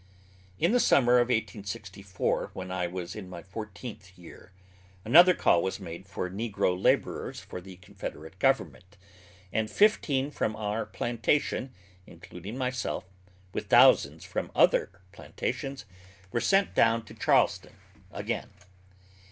[0.57, 4.51] In the summer of 1864, when I was in my fourteenth year,
[5.05, 8.97] another call was made for negro laborers for the Confederate government,
[9.53, 11.71] and fifteen from our plantation,
[12.07, 13.03] including myself,
[13.53, 15.85] with thousands from other plantations,
[16.31, 17.75] were sent down to Charleston
[18.11, 18.49] again.